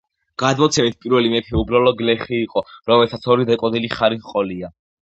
[0.43, 2.65] გადმოცემით, პირველი მეფე უბრალო გლეხი იყო,
[2.95, 4.79] რომელსაც ორი დაკოდილი ხარი ჰყოლია.